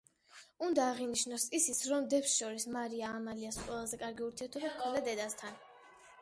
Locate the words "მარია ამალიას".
2.77-3.61